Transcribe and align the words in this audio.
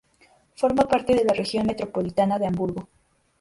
Forma 0.55 0.87
parte 0.87 1.13
de 1.13 1.23
la 1.23 1.33
región 1.33 1.67
metropolitana 1.67 2.39
de 2.39 2.47
Hamburgo. 2.47 2.89